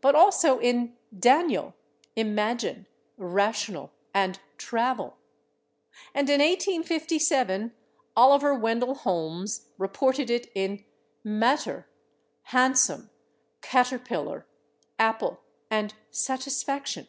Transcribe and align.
but 0.00 0.14
also 0.14 0.60
in 0.60 0.96
/Daniel/, 1.12 1.74
/imagine/, 2.16 2.86
/rational/ 3.18 3.90
and 4.14 4.38
/travel/. 4.56 5.14
And 6.14 6.30
in 6.30 6.38
1857 6.40 7.72
Oliver 8.16 8.54
Wendell 8.54 8.94
Holmes 8.94 9.70
reported 9.78 10.30
it 10.30 10.52
in 10.54 10.84
/matter/, 11.26 11.86
/handsome/, 12.50 13.08
/caterpillar/, 13.60 14.44
/apple/ 15.00 15.38
and 15.68 15.94
/satisfaction 16.12 17.08